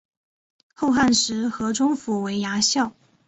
[0.73, 2.91] 后汉时河中府为牙校。